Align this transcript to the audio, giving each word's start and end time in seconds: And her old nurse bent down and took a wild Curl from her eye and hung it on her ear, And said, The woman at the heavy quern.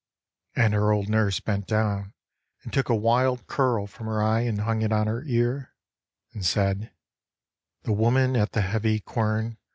And 0.55 0.73
her 0.73 0.91
old 0.91 1.09
nurse 1.09 1.39
bent 1.39 1.67
down 1.67 2.15
and 2.63 2.73
took 2.73 2.89
a 2.89 2.95
wild 2.95 3.45
Curl 3.45 3.85
from 3.85 4.07
her 4.07 4.19
eye 4.23 4.39
and 4.41 4.61
hung 4.61 4.81
it 4.81 4.91
on 4.91 5.05
her 5.05 5.23
ear, 5.27 5.75
And 6.33 6.43
said, 6.43 6.91
The 7.83 7.93
woman 7.93 8.35
at 8.35 8.53
the 8.53 8.61
heavy 8.61 8.99
quern. 8.99 9.59